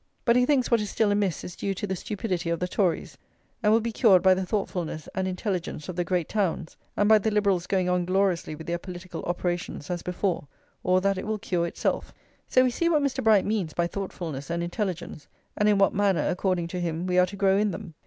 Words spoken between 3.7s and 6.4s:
will be cured by the thoughtfulness and intelligence of the great